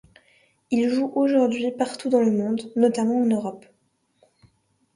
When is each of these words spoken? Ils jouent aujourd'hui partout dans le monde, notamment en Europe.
Ils 0.71 0.89
jouent 0.89 1.11
aujourd'hui 1.13 1.69
partout 1.71 2.09
dans 2.09 2.21
le 2.21 2.31
monde, 2.31 2.63
notamment 2.75 3.21
en 3.21 3.25
Europe. 3.27 3.67